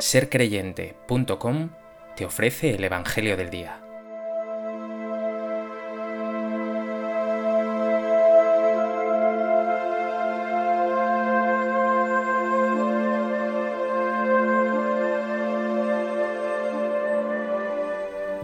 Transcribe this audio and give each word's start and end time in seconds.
sercreyente.com 0.00 1.70
te 2.16 2.24
ofrece 2.24 2.74
el 2.74 2.84
Evangelio 2.84 3.36
del 3.36 3.50
Día. 3.50 3.80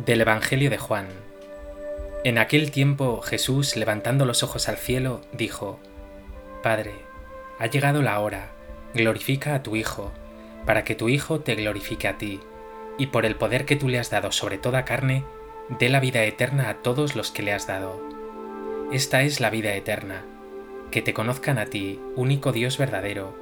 Del 0.05 0.21
Evangelio 0.21 0.71
de 0.71 0.79
Juan. 0.79 1.07
En 2.25 2.39
aquel 2.39 2.71
tiempo 2.73 3.21
Jesús, 3.23 3.77
levantando 3.77 4.25
los 4.25 4.43
ojos 4.43 4.68
al 4.68 4.77
cielo, 4.77 5.21
dijo, 5.32 5.79
Padre, 6.62 6.95
ha 7.59 7.66
llegado 7.66 8.02
la 8.02 8.19
hora, 8.21 8.51
glorifica 8.93 9.55
a 9.55 9.62
tu 9.62 9.77
Hijo 9.77 10.12
para 10.66 10.84
que 10.84 10.95
tu 10.95 11.09
Hijo 11.09 11.41
te 11.41 11.54
glorifique 11.54 12.09
a 12.09 12.18
ti, 12.18 12.41
y 12.98 13.09
por 13.09 13.27
el 13.27 13.36
poder 13.36 13.64
que 13.64 13.77
tú 13.77 13.88
le 13.88 13.98
has 13.98 14.10
dado 14.10 14.32
sobre 14.32 14.59
toda 14.59 14.84
carne, 14.84 15.24
dé 15.68 15.88
la 15.88 16.00
vida 16.00 16.24
eterna 16.24 16.68
a 16.68 16.74
todos 16.82 17.16
los 17.16 17.30
que 17.30 17.42
le 17.42 17.52
has 17.52 17.66
dado. 17.66 18.00
Esta 18.92 19.23
es 19.23 19.40
la 19.40 19.50
vida 19.50 19.74
eterna, 19.74 20.24
que 20.90 21.02
te 21.02 21.14
conozcan 21.14 21.59
a 21.59 21.66
ti, 21.66 22.00
único 22.16 22.52
Dios 22.52 22.78
verdadero, 22.78 23.34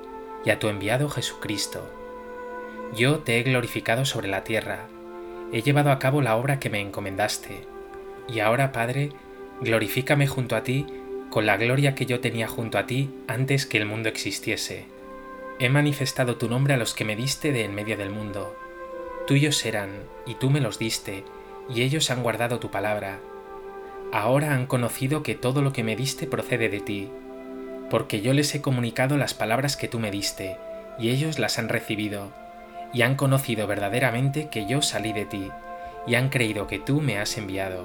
y 0.45 0.51
a 0.51 0.59
tu 0.59 0.69
enviado 0.69 1.09
Jesucristo. 1.09 1.89
Yo 2.95 3.21
te 3.21 3.39
he 3.39 3.43
glorificado 3.43 4.05
sobre 4.05 4.29
la 4.29 4.45
tierra, 4.45 4.87
he 5.53 5.63
llevado 5.63 5.91
a 5.91 5.99
cabo 5.99 6.23
la 6.23 6.37
obra 6.37 6.59
que 6.59 6.71
me 6.71 6.81
encomendaste, 6.81 7.67
y 8.29 8.41
ahora, 8.41 8.73
Padre, 8.73 9.11
glorifícame 9.61 10.27
junto 10.27 10.57
a 10.57 10.63
ti 10.63 10.87
con 11.31 11.47
la 11.47 11.57
gloria 11.57 11.95
que 11.95 12.07
yo 12.07 12.21
tenía 12.21 12.47
junto 12.47 12.79
a 12.79 12.87
ti 12.87 13.11
antes 13.27 13.67
que 13.67 13.79
el 13.79 13.87
mundo 13.87 14.09
existiese 14.09 14.87
He 15.59 15.69
manifestado 15.69 16.37
tu 16.37 16.49
nombre 16.49 16.75
a 16.75 16.77
los 16.77 16.95
que 16.95 17.05
me 17.05 17.15
diste 17.15 17.53
de 17.53 17.65
en 17.65 17.75
medio 17.75 17.97
del 17.97 18.11
mundo. 18.11 18.57
Tuyos 19.27 19.65
eran, 19.65 19.91
y 20.27 20.35
tú 20.35 20.51
me 20.51 20.61
los 20.61 20.79
diste, 20.79 21.25
y 21.69 21.83
ellos 21.83 22.11
han 22.11 22.23
guardado 22.23 22.59
tu 22.59 22.71
palabra. 22.71 23.21
Ahora 24.13 24.55
han 24.55 24.67
conocido 24.67 25.23
que 25.23 25.35
todo 25.35 25.63
lo 25.63 25.73
que 25.73 25.85
me 25.85 25.95
diste 25.95 26.27
procede 26.27 26.69
de 26.69 26.81
ti, 26.81 27.11
porque 27.91 28.23
yo 28.23 28.33
les 28.33 28.55
he 28.55 28.63
comunicado 28.63 29.17
las 29.17 29.35
palabras 29.35 29.77
que 29.77 29.89
tú 29.89 30.01
me 30.01 30.11
diste, 30.11 30.57
y 30.99 31.11
ellos 31.11 31.39
las 31.39 31.59
han 31.59 31.69
recibido, 31.69 32.33
y 32.93 33.03
han 33.03 33.15
conocido 33.15 33.67
verdaderamente 33.67 34.49
que 34.49 34.67
yo 34.67 34.83
salí 34.83 35.13
de 35.13 35.27
ti, 35.27 35.51
y 36.07 36.17
han 36.17 36.31
creído 36.31 36.67
que 36.67 36.81
tú 36.81 37.01
me 37.01 37.19
has 37.19 37.39
enviado. 37.39 37.85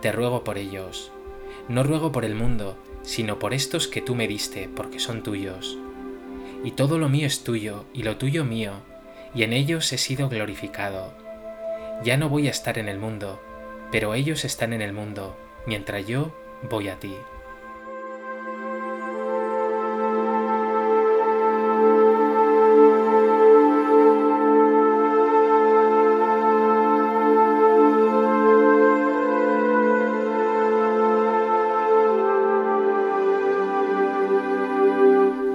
Te 0.00 0.10
ruego 0.10 0.42
por 0.42 0.58
ellos. 0.58 1.12
No 1.68 1.84
ruego 1.84 2.10
por 2.10 2.24
el 2.24 2.34
mundo, 2.34 2.76
sino 3.02 3.38
por 3.38 3.54
estos 3.54 3.86
que 3.86 4.00
tú 4.00 4.16
me 4.16 4.26
diste, 4.26 4.68
porque 4.74 4.98
son 4.98 5.22
tuyos 5.22 5.78
y 6.64 6.72
todo 6.72 6.98
lo 6.98 7.08
mío 7.08 7.26
es 7.26 7.44
tuyo, 7.44 7.84
y 7.92 8.02
lo 8.02 8.16
tuyo 8.16 8.44
mío, 8.44 8.72
y 9.34 9.42
en 9.42 9.52
ellos 9.52 9.92
he 9.92 9.98
sido 9.98 10.28
glorificado. 10.28 11.12
Ya 12.04 12.16
no 12.16 12.28
voy 12.28 12.48
a 12.48 12.50
estar 12.50 12.78
en 12.78 12.88
el 12.88 12.98
mundo, 12.98 13.40
pero 13.90 14.14
ellos 14.14 14.44
están 14.44 14.72
en 14.72 14.82
el 14.82 14.92
mundo, 14.92 15.36
mientras 15.66 16.06
yo 16.06 16.32
voy 16.68 16.88
a 16.88 16.98
ti. 16.98 17.14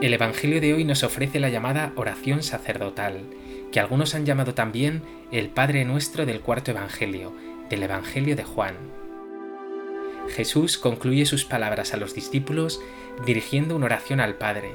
El 0.07 0.13
Evangelio 0.13 0.61
de 0.61 0.73
hoy 0.73 0.85
nos 0.85 1.03
ofrece 1.03 1.37
la 1.37 1.49
llamada 1.49 1.91
oración 1.97 2.41
sacerdotal, 2.41 3.25
que 3.73 3.81
algunos 3.81 4.15
han 4.15 4.25
llamado 4.25 4.53
también 4.53 5.01
el 5.33 5.49
Padre 5.49 5.83
Nuestro 5.83 6.25
del 6.25 6.39
cuarto 6.39 6.71
Evangelio, 6.71 7.33
del 7.69 7.83
Evangelio 7.83 8.37
de 8.37 8.45
Juan. 8.45 8.77
Jesús 10.29 10.77
concluye 10.77 11.25
sus 11.25 11.43
palabras 11.43 11.93
a 11.93 11.97
los 11.97 12.13
discípulos 12.13 12.79
dirigiendo 13.25 13.75
una 13.75 13.87
oración 13.87 14.21
al 14.21 14.35
Padre, 14.35 14.71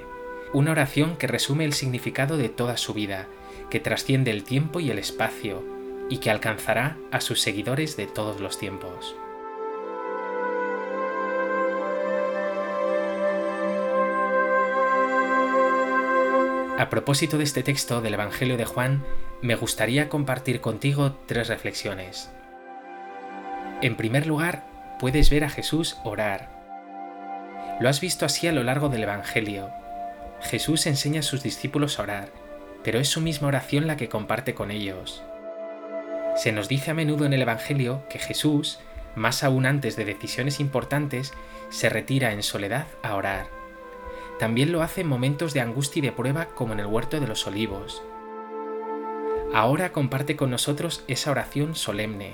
una 0.53 0.73
oración 0.73 1.17
que 1.17 1.29
resume 1.29 1.65
el 1.65 1.73
significado 1.73 2.37
de 2.37 2.51
toda 2.51 2.77
su 2.77 2.93
vida, 2.93 3.27
que 3.71 3.81
trasciende 3.81 4.33
el 4.33 4.45
tiempo 4.45 4.81
y 4.81 4.91
el 4.91 4.99
espacio, 4.99 5.65
y 6.11 6.19
que 6.19 6.31
alcanzará 6.31 6.99
a 7.11 7.23
sus 7.23 7.41
seguidores 7.41 7.97
de 7.97 8.07
todos 8.07 8.39
los 8.39 8.59
tiempos. 8.59 9.17
A 16.79 16.89
propósito 16.89 17.37
de 17.37 17.45
este 17.45 17.63
texto 17.63 18.01
del 18.01 18.15
Evangelio 18.15 18.57
de 18.57 18.65
Juan, 18.65 19.05
me 19.43 19.57
gustaría 19.57 20.09
compartir 20.09 20.63
contigo 20.63 21.19
tres 21.27 21.49
reflexiones. 21.49 22.31
En 23.83 23.95
primer 23.95 24.27
lugar, 24.27 24.65
puedes 24.99 25.29
ver 25.29 25.45
a 25.45 25.51
Jesús 25.51 25.99
orar. 26.03 26.49
Lo 27.79 27.91
has 27.91 28.01
visto 28.01 28.25
así 28.25 28.49
a 28.49 28.53
lo 28.53 28.63
largo 28.63 28.89
del 28.89 29.03
Evangelio. 29.03 29.71
Jesús 30.41 30.87
enseña 30.87 31.21
a 31.21 31.25
sus 31.25 31.43
discípulos 31.43 31.99
a 31.99 32.05
orar, 32.05 32.29
pero 32.83 32.99
es 32.99 33.09
su 33.09 33.21
misma 33.21 33.49
oración 33.49 33.87
la 33.87 33.99
que 33.99 34.09
comparte 34.09 34.55
con 34.55 34.71
ellos. 34.71 35.23
Se 36.37 36.53
nos 36.53 36.69
dice 36.69 36.93
a 36.93 36.95
menudo 36.95 37.27
en 37.27 37.35
el 37.35 37.43
Evangelio 37.43 38.03
que 38.09 38.19
Jesús, 38.19 38.81
más 39.15 39.45
aún 39.45 39.67
antes 39.67 39.95
de 39.95 40.07
decisiones 40.07 40.59
importantes, 40.59 41.33
se 41.69 41.91
retira 41.91 42.33
en 42.33 42.43
soledad 42.43 42.87
a 43.03 43.15
orar. 43.15 43.62
También 44.43 44.73
lo 44.73 44.83
hace 44.83 45.03
en 45.03 45.07
momentos 45.07 45.55
de 45.55 45.61
angustia 45.61 46.01
y 46.01 46.03
de 46.03 46.11
prueba 46.11 46.47
como 46.47 46.73
en 46.73 46.81
el 46.81 46.87
huerto 46.87 47.21
de 47.21 47.29
los 47.29 47.47
olivos. 47.47 48.03
Ahora 49.55 49.93
comparte 49.93 50.35
con 50.35 50.51
nosotros 50.51 51.05
esa 51.07 51.31
oración 51.31 51.77
solemne. 51.77 52.33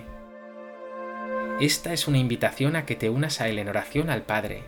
Esta 1.60 1.92
es 1.92 2.08
una 2.08 2.16
invitación 2.16 2.76
a 2.76 2.86
que 2.86 2.96
te 2.96 3.10
unas 3.10 3.42
a 3.42 3.48
Él 3.48 3.58
en 3.58 3.68
oración 3.68 4.08
al 4.08 4.22
Padre. 4.22 4.62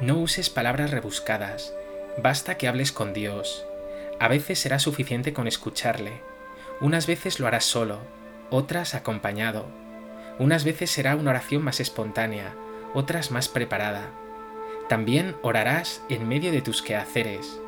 No 0.00 0.18
uses 0.18 0.50
palabras 0.50 0.92
rebuscadas, 0.92 1.74
basta 2.22 2.56
que 2.58 2.68
hables 2.68 2.92
con 2.92 3.12
Dios. 3.12 3.66
A 4.20 4.28
veces 4.28 4.60
será 4.60 4.78
suficiente 4.78 5.32
con 5.32 5.48
escucharle, 5.48 6.20
unas 6.80 7.08
veces 7.08 7.40
lo 7.40 7.48
harás 7.48 7.64
solo, 7.64 7.98
otras 8.50 8.94
acompañado. 8.94 9.66
Unas 10.38 10.62
veces 10.62 10.92
será 10.92 11.16
una 11.16 11.30
oración 11.30 11.64
más 11.64 11.80
espontánea, 11.80 12.54
otras 12.94 13.32
más 13.32 13.48
preparada. 13.48 14.12
También 14.88 15.36
orarás 15.42 16.02
en 16.08 16.26
medio 16.26 16.50
de 16.50 16.62
tus 16.62 16.80
quehaceres. 16.80 17.60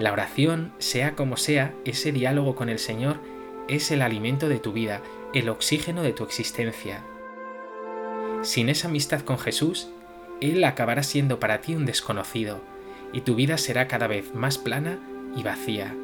La 0.00 0.12
oración, 0.12 0.72
sea 0.78 1.14
como 1.14 1.36
sea, 1.36 1.72
ese 1.84 2.10
diálogo 2.10 2.56
con 2.56 2.68
el 2.68 2.80
Señor, 2.80 3.20
es 3.68 3.90
el 3.92 4.02
alimento 4.02 4.48
de 4.48 4.58
tu 4.58 4.72
vida, 4.72 5.00
el 5.32 5.48
oxígeno 5.48 6.02
de 6.02 6.12
tu 6.12 6.24
existencia. 6.24 7.02
Sin 8.42 8.68
esa 8.68 8.88
amistad 8.88 9.20
con 9.20 9.38
Jesús, 9.38 9.88
Él 10.40 10.64
acabará 10.64 11.02
siendo 11.02 11.38
para 11.38 11.60
ti 11.60 11.74
un 11.74 11.86
desconocido, 11.86 12.60
y 13.12 13.20
tu 13.20 13.36
vida 13.36 13.56
será 13.56 13.86
cada 13.86 14.08
vez 14.08 14.34
más 14.34 14.58
plana 14.58 14.98
y 15.36 15.44
vacía. 15.44 15.94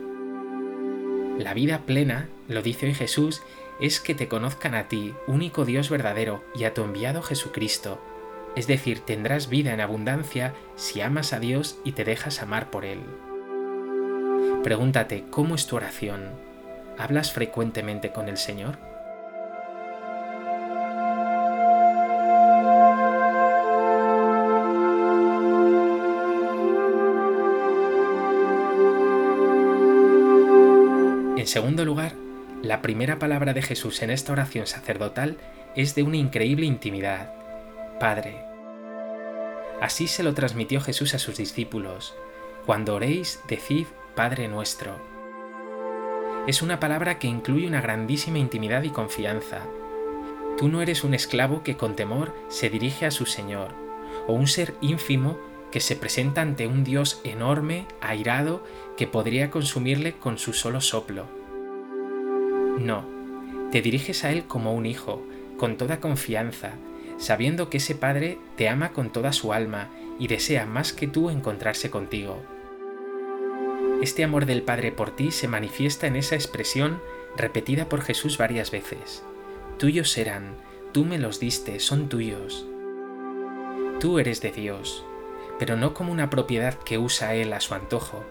La 1.39 1.55
vida 1.55 1.81
plena, 1.81 2.29
lo 2.49 2.63
dice 2.63 2.87
hoy 2.87 2.95
Jesús, 2.95 3.43
es 3.81 4.01
que 4.01 4.15
te 4.15 4.29
conozcan 4.29 4.75
a 4.75 4.87
ti, 4.87 5.13
único 5.27 5.65
Dios 5.65 5.91
verdadero, 5.91 6.45
y 6.55 6.65
a 6.65 6.73
tu 6.73 6.83
enviado 6.83 7.23
Jesucristo, 7.23 8.01
es 8.55 8.67
decir, 8.67 9.01
tendrás 9.01 9.49
vida 9.49 9.73
en 9.73 9.81
abundancia 9.81 10.55
si 10.77 11.01
amas 11.01 11.33
a 11.33 11.41
Dios 11.41 11.79
y 11.85 11.93
te 11.93 12.05
dejas 12.05 12.43
amar 12.43 12.71
por 12.71 12.85
Él. 12.85 13.01
Pregúntate, 14.63 15.25
¿cómo 15.31 15.55
es 15.55 15.67
tu 15.67 15.77
oración? 15.77 16.31
¿Hablas 16.99 17.33
frecuentemente 17.33 18.13
con 18.13 18.29
el 18.29 18.37
Señor? 18.37 18.79
En 31.37 31.49
segundo 31.49 31.85
lugar, 31.85 32.13
la 32.63 32.83
primera 32.83 33.19
palabra 33.19 33.53
de 33.53 33.63
Jesús 33.63 34.03
en 34.03 34.11
esta 34.11 34.33
oración 34.33 34.69
sacerdotal 34.69 35.39
es 35.75 35.97
de 35.97 36.05
una 36.05 36.17
increíble 36.17 36.67
intimidad. 36.67 37.42
Padre. 38.03 38.35
Así 39.81 40.09
se 40.09 40.25
lo 40.25 40.35
transmitió 40.35 40.81
Jesús 40.81 41.15
a 41.15 41.21
sus 41.21 41.37
discípulos. 41.37 42.17
Cuando 42.67 42.97
oréis, 42.97 43.39
decid 43.47 43.87
Padre 44.17 44.49
nuestro. 44.49 44.97
Es 46.49 46.63
una 46.63 46.81
palabra 46.81 47.21
que 47.21 47.29
incluye 47.29 47.69
una 47.69 47.81
grandísima 47.81 48.41
intimidad 48.41 48.83
y 48.83 48.91
confianza. 48.91 49.61
Tú 50.59 50.67
no 50.67 50.83
eres 50.83 51.05
un 51.05 51.15
esclavo 51.15 51.63
que 51.63 51.77
con 51.77 51.95
temor 51.95 52.35
se 52.49 52.71
dirige 52.71 53.07
a 53.07 53.13
su 53.13 53.25
Señor, 53.25 53.69
o 54.27 54.33
un 54.33 54.49
ser 54.49 54.75
ínfimo 54.81 55.39
que 55.71 55.79
se 55.79 55.95
presenta 55.95 56.41
ante 56.41 56.67
un 56.67 56.83
Dios 56.83 57.21
enorme, 57.23 57.87
airado, 58.01 58.65
que 58.97 59.07
podría 59.07 59.53
consumirle 59.53 60.15
con 60.15 60.39
su 60.39 60.55
solo 60.55 60.81
soplo. 60.81 61.27
No, 62.81 63.05
te 63.71 63.81
diriges 63.81 64.25
a 64.25 64.33
Él 64.33 64.49
como 64.49 64.75
un 64.75 64.87
hijo, 64.87 65.23
con 65.57 65.77
toda 65.77 66.01
confianza, 66.01 66.73
sabiendo 67.23 67.71
que 67.71 67.77
ese 67.77 67.95
Padre 67.95 68.41
te 68.57 68.69
ama 68.69 68.93
con 68.93 69.11
toda 69.11 69.33
su 69.33 69.53
alma 69.53 69.89
y 70.19 70.27
desea 70.27 70.67
más 70.67 70.93
que 70.93 71.07
tú 71.07 71.31
encontrarse 71.31 71.89
contigo. 71.89 72.43
Este 74.03 74.25
amor 74.25 74.45
del 74.45 74.63
Padre 74.63 74.91
por 74.91 75.15
ti 75.15 75.31
se 75.31 75.47
manifiesta 75.47 76.09
en 76.09 76.17
esa 76.17 76.35
expresión 76.35 77.01
repetida 77.37 77.89
por 77.89 78.03
Jesús 78.03 78.39
varias 78.39 78.73
veces. 78.73 79.23
Tuyos 79.79 80.11
serán, 80.11 80.57
tú 80.91 81.05
me 81.05 81.17
los 81.17 81.39
diste, 81.39 81.79
son 81.79 82.09
tuyos. 82.09 82.67
Tú 84.01 84.19
eres 84.19 84.41
de 84.41 84.51
Dios, 84.51 85.05
pero 85.61 85.77
no 85.77 85.95
como 85.95 86.11
una 86.11 86.29
propiedad 86.29 86.75
que 86.75 86.99
usa 86.99 87.37
Él 87.37 87.53
a 87.53 87.61
su 87.61 87.75
antojo, 87.75 88.25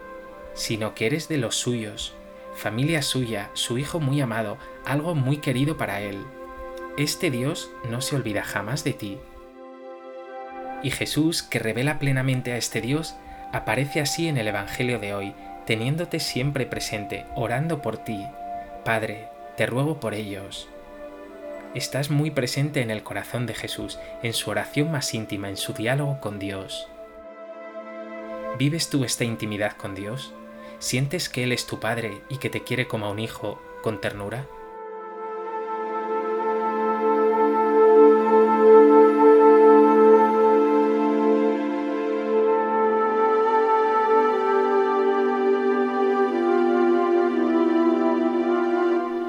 sino 0.54 0.96
que 0.96 1.06
eres 1.06 1.30
de 1.30 1.38
los 1.38 1.56
suyos, 1.56 2.14
familia 2.56 3.02
suya, 3.02 3.52
su 3.54 3.78
Hijo 3.78 4.02
muy 4.02 4.20
amado, 4.20 4.58
algo 4.84 5.16
muy 5.16 5.38
querido 5.38 5.78
para 5.78 6.02
Él. 6.02 6.18
Este 6.98 7.32
Dios 7.32 7.72
no 7.90 8.02
se 8.02 8.18
olvida 8.18 8.44
jamás 8.44 8.84
de 8.84 8.92
ti. 8.92 9.18
Y 10.84 10.92
Jesús, 10.92 11.42
que 11.42 11.58
revela 11.58 12.00
plenamente 12.00 12.52
a 12.52 12.58
este 12.58 12.82
Dios, 12.82 13.16
aparece 13.54 14.02
así 14.02 14.28
en 14.28 14.38
el 14.38 14.50
Evangelio 14.50 15.00
de 15.00 15.14
hoy, 15.14 15.34
teniéndote 15.66 16.20
siempre 16.20 16.66
presente, 16.66 17.26
orando 17.34 17.82
por 17.82 17.98
ti. 17.98 18.28
Padre, 18.84 19.30
te 19.56 19.66
ruego 19.66 20.02
por 20.02 20.14
ellos. 20.14 20.68
Estás 21.74 22.10
muy 22.10 22.30
presente 22.30 22.82
en 22.82 22.92
el 22.92 23.04
corazón 23.04 23.46
de 23.46 23.54
Jesús, 23.54 23.98
en 24.22 24.34
su 24.34 24.50
oración 24.50 24.92
más 24.92 25.14
íntima, 25.14 25.48
en 25.48 25.56
su 25.56 25.72
diálogo 25.72 26.20
con 26.20 26.40
Dios. 26.40 26.90
¿Vives 28.58 28.90
tú 28.90 29.06
esta 29.06 29.24
intimidad 29.24 29.78
con 29.78 29.96
Dios? 29.96 30.34
¿Sientes 30.80 31.30
que 31.30 31.46
Él 31.46 31.54
es 31.54 31.68
tu 31.68 31.80
Padre 31.80 32.22
y 32.28 32.38
que 32.38 32.50
te 32.50 32.64
quiere 32.64 32.88
como 32.88 33.06
a 33.06 33.12
un 33.12 33.20
hijo 33.20 33.62
con 33.82 34.02
ternura? 34.02 34.46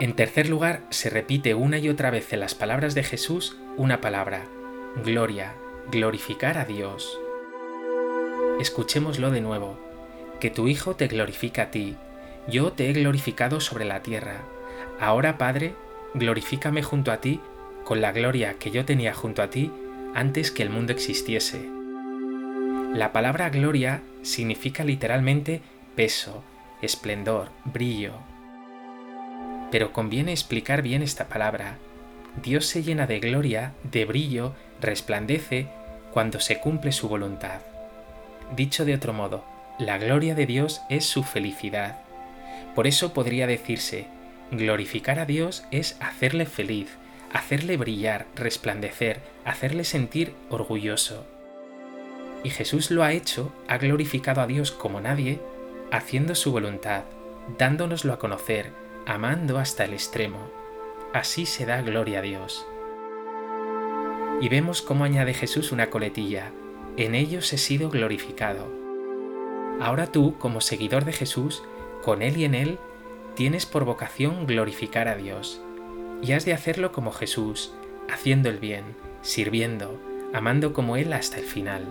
En 0.03 0.15
tercer 0.15 0.49
lugar, 0.49 0.83
se 0.91 1.11
repite 1.11 1.55
una 1.55 1.79
y 1.79 1.89
otra 1.89 2.11
vez 2.11 2.33
en 2.33 2.41
las 2.41 2.57
palabras 2.57 2.97
de 2.97 3.05
Jesús 3.05 3.57
una 3.77 4.01
palabra, 4.01 4.47
gloria, 5.05 5.55
glorificar 5.93 6.59
a 6.59 6.65
Dios. 6.65 7.21
Escuchémoslo 8.59 9.31
de 9.31 9.41
nuevo 9.41 9.79
que 10.41 10.51
tu 10.51 10.67
Hijo 10.67 10.97
te 10.97 11.07
glorifica 11.07 11.63
a 11.63 11.71
ti, 11.71 11.95
yo 12.49 12.73
te 12.73 12.91
he 12.91 12.93
glorificado 12.95 13.61
sobre 13.61 13.85
la 13.85 14.03
tierra. 14.03 14.43
Ahora, 14.99 15.39
Padre, 15.39 15.73
glorifícame 16.15 16.83
junto 16.83 17.13
a 17.13 17.19
ti 17.19 17.39
con 17.85 18.01
la 18.01 18.11
gloria 18.11 18.55
que 18.55 18.73
yo 18.73 18.85
tenía 18.85 19.15
junto 19.15 19.41
a 19.41 19.51
ti 19.51 19.71
antes 20.17 20.51
que 20.51 20.65
el 20.65 20.71
mundo 20.71 20.93
existiese. 20.93 21.65
La 22.93 23.13
palabra 23.13 23.51
gloria 23.51 24.03
significa 24.23 24.83
literalmente 24.83 25.63
peso, 25.95 26.43
esplendor, 26.83 27.51
brillo. 27.67 28.32
Pero 29.73 29.93
conviene 29.93 30.31
explicar 30.31 30.83
bien 30.83 31.03
esta 31.03 31.29
palabra. 31.29 31.79
Dios 32.41 32.67
se 32.67 32.85
llena 32.85 33.07
de 33.07 33.19
gloria, 33.19 33.73
de 33.91 34.05
brillo, 34.05 34.55
resplandece 34.81 35.67
cuando 36.13 36.39
se 36.41 36.61
cumple 36.61 36.93
su 36.93 37.09
voluntad. 37.09 37.61
Dicho 38.55 38.85
de 38.85 38.95
otro 38.95 39.15
modo, 39.15 39.45
la 39.79 39.97
gloria 39.97 40.35
de 40.35 40.45
Dios 40.47 40.83
es 40.91 41.07
su 41.07 41.25
felicidad. 41.25 41.97
Por 42.75 42.87
eso 42.87 43.15
podría 43.15 43.47
decirse, 43.47 44.07
glorificar 44.51 45.19
a 45.19 45.25
Dios 45.25 45.65
es 45.71 45.97
hacerle 46.01 46.45
feliz, 46.45 46.89
hacerle 47.33 47.79
brillar, 47.79 48.27
resplandecer, 48.37 49.21
hacerle 49.47 49.85
sentir 49.85 50.35
orgulloso. 50.51 51.27
Y 52.45 52.51
Jesús 52.51 52.91
lo 52.91 53.05
ha 53.05 53.13
hecho, 53.13 53.55
ha 53.69 53.79
glorificado 53.79 54.43
a 54.43 54.47
Dios 54.47 54.71
como 54.71 55.01
nadie, 55.01 55.41
haciendo 55.91 56.35
su 56.35 56.53
voluntad, 56.53 57.05
dándonoslo 57.57 58.13
a 58.13 58.19
conocer, 58.19 58.82
amando 59.07 59.59
hasta 59.59 59.85
el 59.85 59.93
extremo. 59.93 60.39
Así 61.13 61.47
se 61.47 61.67
da 61.67 61.83
gloria 61.83 62.21
a 62.21 62.23
Dios. 62.23 62.67
Y 64.41 64.49
vemos 64.49 64.83
cómo 64.83 65.05
añade 65.05 65.35
Jesús 65.35 65.73
una 65.73 65.91
coletilla, 65.91 66.53
en 66.97 67.15
ellos 67.15 67.53
he 67.53 67.59
sido 67.59 67.91
glorificado. 67.91 68.71
Ahora 69.81 70.07
tú, 70.07 70.37
como 70.39 70.61
seguidor 70.61 71.05
de 71.05 71.13
Jesús, 71.13 71.63
con 72.03 72.23
Él 72.23 72.37
y 72.37 72.45
en 72.45 72.55
Él, 72.55 72.79
tienes 73.35 73.67
por 73.67 73.85
vocación 73.85 74.47
glorificar 74.47 75.09
a 75.09 75.17
Dios. 75.17 75.61
Y 76.23 76.33
has 76.33 76.45
de 76.45 76.53
hacerlo 76.53 76.93
como 76.93 77.13
Jesús, 77.13 77.73
haciendo 78.11 78.49
el 78.49 78.59
bien, 78.59 78.85
sirviendo, 79.23 80.01
amando 80.33 80.73
como 80.73 80.97
Él 80.97 81.13
hasta 81.13 81.39
el 81.39 81.45
final. 81.45 81.87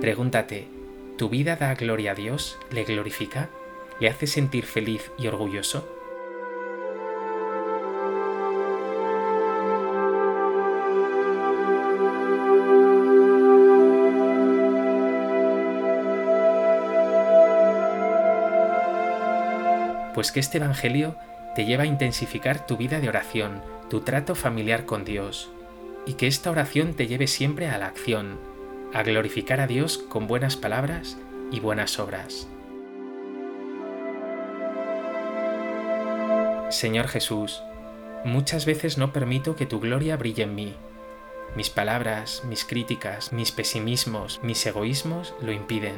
Pregúntate, 0.00 0.68
¿tu 1.16 1.28
vida 1.28 1.56
da 1.56 1.74
gloria 1.74 2.12
a 2.12 2.14
Dios? 2.14 2.58
¿Le 2.70 2.84
glorifica? 2.84 3.48
¿Le 4.00 4.08
hace 4.08 4.26
sentir 4.26 4.64
feliz 4.64 5.10
y 5.16 5.26
orgulloso? 5.26 5.96
pues 20.16 20.32
que 20.32 20.40
este 20.40 20.56
Evangelio 20.56 21.14
te 21.54 21.66
lleva 21.66 21.82
a 21.82 21.86
intensificar 21.86 22.66
tu 22.66 22.78
vida 22.78 23.00
de 23.00 23.10
oración, 23.10 23.60
tu 23.90 24.00
trato 24.00 24.34
familiar 24.34 24.86
con 24.86 25.04
Dios, 25.04 25.50
y 26.06 26.14
que 26.14 26.26
esta 26.26 26.50
oración 26.50 26.94
te 26.94 27.06
lleve 27.06 27.26
siempre 27.26 27.68
a 27.68 27.76
la 27.76 27.88
acción, 27.88 28.38
a 28.94 29.02
glorificar 29.02 29.60
a 29.60 29.66
Dios 29.66 29.98
con 29.98 30.26
buenas 30.26 30.56
palabras 30.56 31.18
y 31.52 31.60
buenas 31.60 31.98
obras. 31.98 32.48
Señor 36.68 37.06
Jesús, 37.06 37.62
muchas 38.24 38.66
veces 38.66 38.98
no 38.98 39.12
permito 39.12 39.54
que 39.54 39.66
tu 39.66 39.78
gloria 39.78 40.16
brille 40.16 40.42
en 40.42 40.56
mí. 40.56 40.74
Mis 41.54 41.70
palabras, 41.70 42.42
mis 42.48 42.64
críticas, 42.64 43.32
mis 43.32 43.52
pesimismos, 43.52 44.40
mis 44.42 44.66
egoísmos 44.66 45.32
lo 45.40 45.52
impiden. 45.52 45.96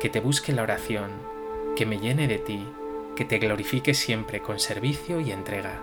Que 0.00 0.08
te 0.08 0.20
busque 0.20 0.54
la 0.54 0.62
oración, 0.62 1.10
que 1.76 1.84
me 1.84 1.98
llene 1.98 2.28
de 2.28 2.38
ti, 2.38 2.66
que 3.14 3.26
te 3.26 3.38
glorifique 3.38 3.92
siempre 3.92 4.40
con 4.40 4.58
servicio 4.58 5.20
y 5.20 5.32
entrega. 5.32 5.82